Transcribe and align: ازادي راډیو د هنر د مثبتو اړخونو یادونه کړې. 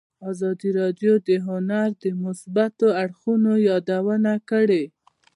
ازادي 0.31 0.69
راډیو 0.79 1.13
د 1.27 1.29
هنر 1.47 1.89
د 2.03 2.05
مثبتو 2.23 2.87
اړخونو 3.03 3.51
یادونه 3.69 4.33
کړې. 4.49 4.83